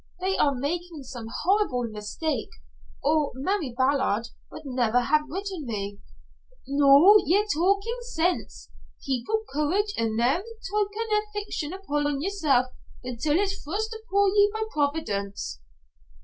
[0.19, 2.49] They are making some horrible mistake,
[3.03, 5.99] or Mary Ballard would never have written me."
[6.67, 8.71] "Noo ye're talkin' sense.
[9.05, 12.69] Keep up courage an' never tak an' affliction upo' yersel'
[13.03, 15.59] until it's thrust upo' ye by Providence."